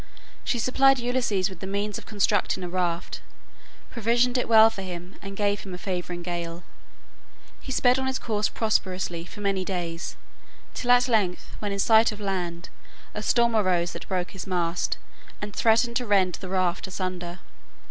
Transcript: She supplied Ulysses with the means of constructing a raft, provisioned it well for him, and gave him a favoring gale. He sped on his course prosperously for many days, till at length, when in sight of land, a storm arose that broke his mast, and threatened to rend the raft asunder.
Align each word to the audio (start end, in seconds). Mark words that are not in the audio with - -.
She 0.43 0.57
supplied 0.57 0.97
Ulysses 0.97 1.47
with 1.47 1.59
the 1.59 1.67
means 1.67 1.99
of 1.99 2.07
constructing 2.07 2.63
a 2.63 2.67
raft, 2.69 3.21
provisioned 3.91 4.35
it 4.35 4.49
well 4.49 4.71
for 4.71 4.81
him, 4.81 5.15
and 5.21 5.37
gave 5.37 5.59
him 5.61 5.75
a 5.75 5.77
favoring 5.77 6.23
gale. 6.23 6.63
He 7.59 7.71
sped 7.71 7.99
on 7.99 8.07
his 8.07 8.17
course 8.17 8.49
prosperously 8.49 9.25
for 9.25 9.41
many 9.41 9.63
days, 9.63 10.15
till 10.73 10.89
at 10.89 11.07
length, 11.07 11.51
when 11.59 11.71
in 11.71 11.77
sight 11.77 12.11
of 12.11 12.19
land, 12.19 12.69
a 13.13 13.21
storm 13.21 13.55
arose 13.55 13.91
that 13.91 14.07
broke 14.07 14.31
his 14.31 14.47
mast, 14.47 14.97
and 15.39 15.55
threatened 15.55 15.97
to 15.97 16.07
rend 16.07 16.33
the 16.41 16.49
raft 16.49 16.87
asunder. 16.87 17.37